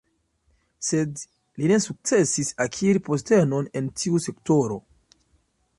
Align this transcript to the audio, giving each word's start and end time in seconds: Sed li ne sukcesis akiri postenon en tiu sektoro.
Sed 0.85 1.21
li 1.63 1.69
ne 1.73 1.77
sukcesis 1.85 2.49
akiri 2.67 3.03
postenon 3.11 3.69
en 3.81 3.95
tiu 4.03 4.23
sektoro. 4.29 4.81